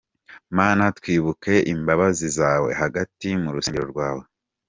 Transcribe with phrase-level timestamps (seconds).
[0.57, 4.23] Mana, twibukiye imbabazi zawe, Hagati mu rusengero rwawe.